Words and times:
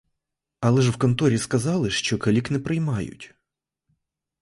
Але 0.59 0.89
в 0.89 0.95
конторі 0.97 1.37
сказали, 1.37 1.89
що 1.89 2.17
калік 2.17 2.51
не 2.51 2.59
приймають. 2.59 3.35